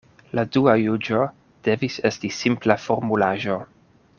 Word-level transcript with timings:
La 0.37 0.43
dua 0.55 0.73
juĝo 0.83 1.19
devis 1.67 1.99
esti 2.11 2.33
simpla 2.39 2.79
formulaĵo. 2.87 3.63